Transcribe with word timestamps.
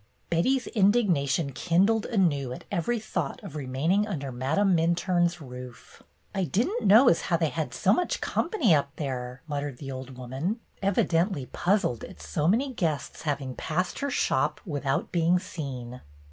Betty's 0.31 0.65
indignation 0.65 1.51
kindled 1.51 2.07
anew 2.07 2.51
at 2.53 2.63
every 2.71 2.95
YOUNG 2.97 3.03
MR. 3.03 3.03
MINTURNE 3.03 3.21
115 3.21 3.21
thought 3.21 3.43
of 3.43 3.55
remaining 3.55 4.07
under 4.07 4.31
Madame 4.31 4.73
Min 4.73 4.95
turne's 4.95 5.39
roof, 5.39 6.01
"I 6.33 6.43
did 6.43 6.65
n't 6.65 6.87
know 6.87 7.07
as 7.07 7.21
how 7.29 7.37
they 7.37 7.49
had 7.49 7.71
so 7.71 7.93
much 7.93 8.19
company 8.19 8.73
up 8.73 8.95
there," 8.95 9.43
muttered 9.47 9.77
the 9.77 9.91
old 9.91 10.17
woman, 10.17 10.59
evidently 10.81 11.45
puzzled 11.45 12.03
at 12.03 12.19
so 12.19 12.47
many 12.47 12.73
guests 12.73 13.21
hav 13.21 13.41
ing 13.41 13.53
passed 13.53 13.99
her 13.99 14.09
shop 14.09 14.59
without 14.65 15.11
being 15.11 15.37
seen. 15.37 16.01